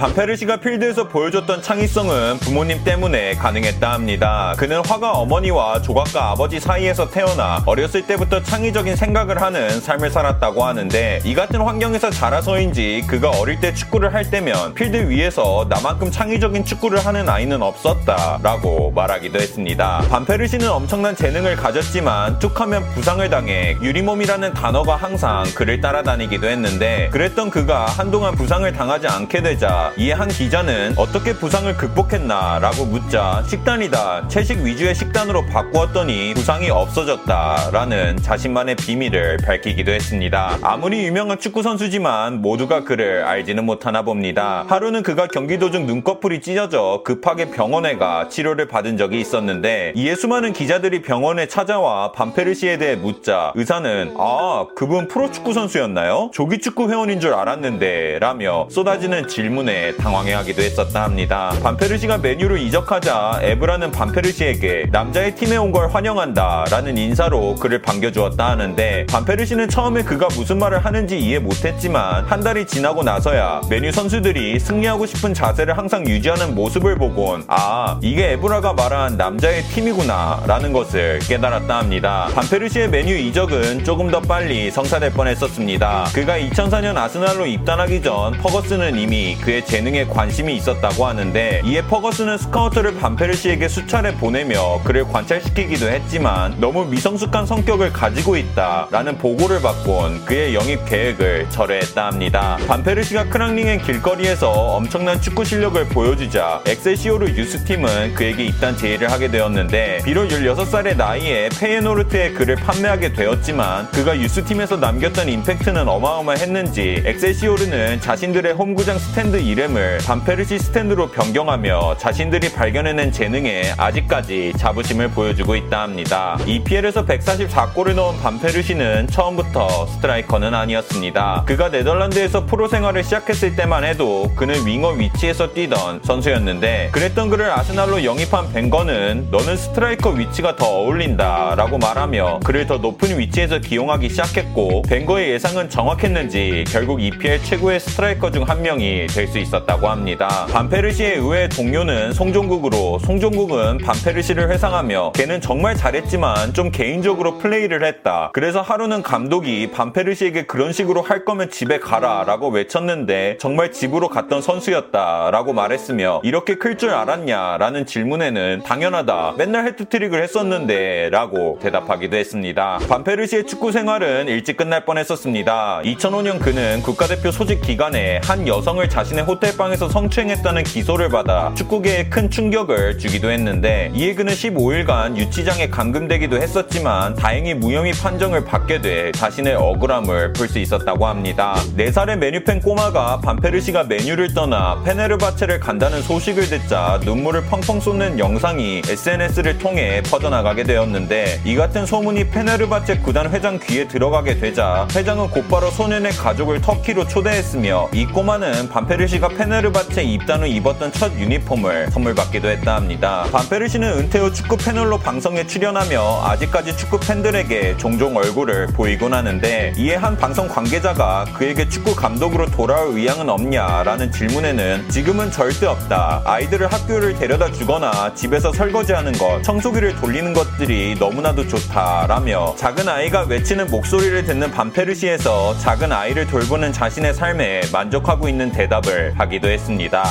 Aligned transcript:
반페르시가 0.00 0.56
필드에서 0.56 1.08
보여줬던 1.08 1.60
창의성은 1.60 2.38
부모님 2.38 2.82
때문에 2.84 3.34
가능했다 3.34 3.92
합니다. 3.92 4.54
그는 4.56 4.80
화가 4.82 5.12
어머니와 5.12 5.82
조각가 5.82 6.30
아버지 6.30 6.58
사이에서 6.58 7.10
태어나 7.10 7.62
어렸을 7.66 8.06
때부터 8.06 8.42
창의적인 8.42 8.96
생각을 8.96 9.42
하는 9.42 9.78
삶을 9.78 10.10
살았다고 10.10 10.64
하는데 10.64 11.20
이 11.22 11.34
같은 11.34 11.60
환경에서 11.60 12.08
자라서인지 12.08 13.04
그가 13.08 13.28
어릴 13.28 13.60
때 13.60 13.74
축구를 13.74 14.14
할 14.14 14.30
때면 14.30 14.72
필드 14.72 15.10
위에서 15.10 15.66
나만큼 15.68 16.10
창의적인 16.10 16.64
축구를 16.64 17.04
하는 17.04 17.28
아이는 17.28 17.60
없었다 17.60 18.38
라고 18.42 18.92
말하기도 18.92 19.38
했습니다. 19.38 20.02
반페르시는 20.08 20.70
엄청난 20.70 21.14
재능을 21.14 21.56
가졌지만 21.56 22.38
툭하면 22.38 22.88
부상을 22.94 23.28
당해 23.28 23.76
유리몸이라는 23.82 24.54
단어가 24.54 24.96
항상 24.96 25.44
그를 25.54 25.82
따라다니기도 25.82 26.48
했는데 26.48 27.10
그랬던 27.12 27.50
그가 27.50 27.84
한동안 27.84 28.34
부상을 28.34 28.72
당하지 28.72 29.06
않게 29.06 29.42
되자 29.42 29.89
이에 29.96 30.12
한 30.12 30.28
기자는 30.28 30.94
어떻게 30.96 31.32
부상을 31.34 31.76
극복했나 31.76 32.58
라고 32.60 32.84
묻자 32.86 33.44
식단이다. 33.48 34.28
채식 34.28 34.60
위주의 34.60 34.94
식단으로 34.94 35.46
바꾸었더니 35.46 36.34
부상이 36.34 36.70
없어졌다. 36.70 37.70
라는 37.72 38.16
자신만의 38.18 38.76
비밀을 38.76 39.38
밝히기도 39.44 39.92
했습니다. 39.92 40.58
아무리 40.62 41.04
유명한 41.04 41.38
축구선수지만 41.38 42.40
모두가 42.40 42.84
그를 42.84 43.24
알지는 43.24 43.64
못하나 43.64 44.02
봅니다. 44.02 44.64
하루는 44.68 45.02
그가 45.02 45.26
경기 45.26 45.58
도중 45.58 45.86
눈꺼풀이 45.86 46.40
찢어져 46.40 47.02
급하게 47.04 47.50
병원에 47.50 47.96
가 47.96 48.28
치료를 48.28 48.68
받은 48.68 48.96
적이 48.96 49.20
있었는데 49.20 49.92
이에 49.96 50.14
수많은 50.14 50.52
기자들이 50.52 51.02
병원에 51.02 51.46
찾아와 51.46 52.12
반페르시에 52.12 52.78
대해 52.78 52.96
묻자 52.96 53.52
의사는 53.56 54.14
아 54.18 54.66
그분 54.76 55.08
프로축구 55.08 55.52
선수였나요? 55.52 56.30
조기축구 56.32 56.90
회원인 56.90 57.20
줄 57.20 57.34
알았는데 57.34 58.18
라며 58.20 58.68
쏟아지는 58.70 59.28
질문에 59.28 59.79
당황해하기도 59.98 60.62
했었다 60.62 61.04
합니다. 61.04 61.52
반페르시가 61.62 62.18
맨유로 62.18 62.56
이적하자 62.58 63.40
에브라는 63.42 63.90
반페르시에게 63.92 64.86
남자의 64.92 65.34
팀에 65.34 65.56
온 65.56 65.70
걸 65.70 65.88
환영한다 65.88 66.64
라는 66.68 66.98
인사로 66.98 67.54
그를 67.54 67.80
반겨주었다 67.80 68.44
하는데 68.50 69.06
반페르시는 69.08 69.68
처음에 69.68 70.02
그가 70.02 70.26
무슨 70.34 70.58
말을 70.58 70.84
하는지 70.84 71.16
이해 71.16 71.38
못했지만 71.38 72.24
한 72.24 72.40
달이 72.40 72.66
지나고 72.66 73.04
나서야 73.04 73.60
맨유 73.70 73.92
선수들이 73.92 74.58
승리하고 74.58 75.06
싶은 75.06 75.32
자세를 75.32 75.78
항상 75.78 76.04
유지하는 76.08 76.56
모습을 76.56 76.96
보곤 76.96 77.44
아 77.46 77.98
이게 78.02 78.32
에브라가 78.32 78.72
말한 78.72 79.16
남자의 79.16 79.62
팀이구나 79.62 80.42
라는 80.48 80.72
것을 80.72 81.20
깨달았다 81.20 81.78
합니다. 81.78 82.28
반페르시의 82.34 82.88
맨유 82.90 83.14
이적은 83.16 83.84
조금 83.84 84.10
더 84.10 84.20
빨리 84.20 84.72
성사될 84.72 85.12
뻔했었습니다. 85.12 86.06
그가 86.12 86.36
2004년 86.36 86.96
아스날로 86.96 87.46
입단하기 87.46 88.02
전 88.02 88.32
퍼거슨은 88.38 88.98
이미 88.98 89.36
그의 89.40 89.64
재능에 89.70 90.04
관심이 90.06 90.56
있었다고 90.56 91.06
하는데 91.06 91.62
이에 91.64 91.80
퍼거슨은 91.82 92.38
스카우터를 92.38 92.96
반페르시에게 92.98 93.68
수차례 93.68 94.12
보내며 94.16 94.80
그를 94.82 95.04
관찰시키기도 95.04 95.88
했지만 95.88 96.58
너무 96.58 96.84
미성숙한 96.86 97.46
성격을 97.46 97.92
가지고 97.92 98.36
있다라는 98.36 99.18
보고를 99.18 99.62
받곤 99.62 100.24
그의 100.24 100.56
영입 100.56 100.84
계획을 100.86 101.50
철회했다 101.50 102.04
합니다. 102.04 102.58
반페르시가 102.66 103.28
크랑링의 103.28 103.82
길거리에서 103.82 104.50
엄청난 104.50 105.20
축구 105.20 105.44
실력을 105.44 105.82
보여주자 105.90 106.60
엑셀시오르 106.66 107.28
youth팀은 107.28 108.16
그에게 108.16 108.46
입단 108.46 108.76
제의를 108.76 109.12
하게 109.12 109.30
되었는데 109.30 110.00
비록 110.04 110.26
16살의 110.26 110.96
나이에 110.96 111.48
페예노르트에 111.60 112.32
그를 112.32 112.56
판매하게 112.56 113.12
되었지만 113.12 113.88
그가 113.92 114.18
youth팀에서 114.18 114.78
남겼던 114.78 115.28
임팩트는 115.28 115.86
어마어마했는지 115.86 117.04
엑셀시오르는 117.06 118.00
자신들의 118.00 118.54
홈구장 118.54 118.98
스탠드 118.98 119.36
이름 119.36 119.59
이름을 119.60 119.98
반페르시 120.06 120.58
스탠드로 120.58 121.08
변경하며 121.10 121.98
자신들이 121.98 122.50
발견해낸 122.52 123.12
재능에 123.12 123.74
아직까지 123.76 124.54
자부심을 124.56 125.10
보여주고 125.10 125.54
있다 125.54 125.82
합니다. 125.82 126.38
EPL에서 126.46 127.04
144골을 127.04 127.94
넣은 127.94 128.18
반페르시는 128.22 129.08
처음부터 129.08 129.86
스트라이커는 129.86 130.54
아니었습니다. 130.54 131.44
그가 131.46 131.68
네덜란드에서 131.68 132.46
프로 132.46 132.68
생활을 132.68 133.04
시작했을 133.04 133.54
때만 133.54 133.84
해도 133.84 134.32
그는 134.34 134.66
윙어 134.66 134.92
위치에서 134.92 135.52
뛰던 135.52 136.04
선수였는데 136.04 136.88
그랬던 136.92 137.28
그를 137.28 137.50
아스날로 137.50 138.02
영입한 138.02 138.54
벵거는 138.54 139.28
너는 139.30 139.56
스트라이커 139.58 140.10
위치가 140.10 140.56
더 140.56 140.64
어울린다 140.64 141.54
라고 141.56 141.76
말하며 141.76 142.40
그를 142.44 142.66
더 142.66 142.78
높은 142.78 143.18
위치에서 143.18 143.58
기용하기 143.58 144.08
시작했고 144.08 144.82
벵거의 144.88 145.32
예상은 145.32 145.68
정확했는지 145.68 146.64
결국 146.68 147.02
EPL 147.02 147.42
최고의 147.44 147.78
스트라이커 147.80 148.30
중 148.30 148.40
한 148.40 148.62
명이 148.62 149.06
될 149.08 149.28
수 149.30 149.38
있었습니다. 149.38 149.49
있었다고 149.50 149.88
합니다. 149.88 150.46
반페르시의 150.52 151.16
의외 151.16 151.48
동료는 151.48 152.12
송종국으로 152.12 152.98
송종국은 153.00 153.78
반페르시를 153.78 154.50
회상하며 154.50 155.12
걔는 155.14 155.40
정말 155.40 155.74
잘했지만 155.76 156.54
좀 156.54 156.70
개인적으로 156.70 157.38
플레이를 157.38 157.84
했다. 157.84 158.30
그래서 158.32 158.60
하루는 158.60 159.02
감독이 159.02 159.70
반페르시에게 159.72 160.46
그런 160.46 160.72
식으로 160.72 161.02
할 161.02 161.24
거면 161.24 161.50
집에 161.50 161.78
가라 161.80 162.24
라고 162.24 162.48
외쳤는데 162.48 163.38
정말 163.38 163.72
집으로 163.72 164.08
갔던 164.08 164.40
선수였다 164.42 165.30
라고 165.32 165.52
말했으며 165.52 166.20
이렇게 166.24 166.54
클 166.54 166.80
줄 166.80 166.90
알았냐 166.90 167.58
라는 167.58 167.84
질문에는 167.84 168.62
당연하다. 168.64 169.34
맨날 169.36 169.66
해트트릭을 169.66 170.22
했었는데 170.22 171.10
라고 171.10 171.58
대답하기도 171.60 172.16
했습니다. 172.16 172.78
반페르시의 172.88 173.44
축구 173.46 173.70
생활은 173.72 174.28
일찍 174.28 174.56
끝날 174.56 174.84
뻔했었습니다. 174.86 175.82
2005년 175.84 176.38
그는 176.40 176.80
국가대표 176.82 177.32
소집 177.32 177.60
기간에 177.60 178.20
한 178.24 178.46
여성을 178.48 178.88
자신의 178.88 179.24
호텔 179.30 179.50
호텔방에서 179.50 179.88
성추행했다는 179.88 180.64
기소를 180.64 181.08
받아 181.08 181.52
축구계에 181.54 182.08
큰 182.08 182.30
충격을 182.30 182.98
주기도 182.98 183.30
했는데 183.30 183.90
이에 183.94 184.14
그는 184.14 184.32
15일간 184.32 185.16
유치장에 185.16 185.68
감금되기도 185.68 186.36
했었지만 186.36 187.14
다행히 187.14 187.54
무혐의 187.54 187.92
판정을 187.92 188.44
받게 188.44 188.80
돼 188.80 189.12
자신의 189.12 189.54
억울함을 189.54 190.32
풀 190.32 190.50
수 190.50 190.58
있었다고 190.58 191.06
합니다. 191.06 191.54
4살의 191.76 192.16
맨유 192.16 192.42
팬 192.42 192.60
꼬마가 192.60 193.20
반페르시가 193.20 193.84
맨유를 193.84 194.34
떠나 194.34 194.82
페네르바체를 194.82 195.60
간다는 195.60 196.02
소식을 196.02 196.48
듣자 196.48 196.98
눈물을 197.04 197.44
펑펑 197.44 197.78
쏟는 197.78 198.18
영상이 198.18 198.82
SNS를 198.84 199.58
통해 199.58 200.02
퍼져나가게 200.10 200.64
되었는데 200.64 201.42
이 201.44 201.54
같은 201.54 201.86
소문이 201.86 202.30
페네르바체 202.30 202.98
구단 202.98 203.30
회장 203.30 203.60
귀에 203.60 203.86
들어가게 203.86 204.40
되자 204.40 204.88
회장은 204.92 205.30
곧바로 205.30 205.70
소년의 205.70 206.12
가족을 206.14 206.60
터키로 206.60 207.06
초대했으며 207.06 207.90
이 207.92 208.06
꼬마는 208.06 208.70
반페르시 208.70 209.19
가 209.20 209.28
페네르바체 209.28 210.02
입단 210.02 210.40
후 210.40 210.46
입었던 210.46 210.92
첫 210.92 211.12
유니폼을 211.12 211.90
선물 211.90 212.14
받기도 212.14 212.48
했다 212.48 212.76
합니다. 212.76 213.26
반페르시는 213.30 213.98
은퇴 213.98 214.18
후 214.18 214.32
축구 214.32 214.56
패널로 214.56 214.96
방송에 214.98 215.46
출연하며 215.46 216.22
아직까지 216.24 216.74
축구 216.78 216.98
팬들에게 216.98 217.76
종종 217.76 218.16
얼굴을 218.16 218.68
보이곤 218.68 219.12
하는데 219.12 219.74
이에 219.76 219.94
한 219.96 220.16
방송 220.16 220.48
관계자가 220.48 221.26
그에게 221.34 221.68
축구 221.68 221.94
감독으로 221.94 222.46
돌아올 222.50 222.96
의향은 222.96 223.28
없냐라는 223.28 224.10
질문에는 224.10 224.88
지금은 224.88 225.30
절대 225.30 225.66
없다. 225.66 226.22
아이들을 226.24 226.72
학교를 226.72 227.18
데려다 227.18 227.52
주거나 227.52 228.14
집에서 228.14 228.50
설거지하는 228.54 229.12
것, 229.12 229.42
청소기를 229.42 229.96
돌리는 229.96 230.32
것들이 230.32 230.96
너무나도 230.98 231.46
좋다라며 231.46 232.54
작은 232.56 232.88
아이가 232.88 233.26
외치는 233.28 233.66
목소리를 233.66 234.24
듣는 234.24 234.50
반페르시에서 234.50 235.58
작은 235.58 235.92
아이를 235.92 236.26
돌보는 236.26 236.72
자신의 236.72 237.12
삶에 237.12 237.60
만족하고 237.70 238.26
있는 238.26 238.50
대답을 238.50 239.09
하기도 239.10 239.48
했습니다. 239.48 240.04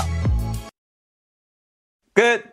끝! 2.13 2.48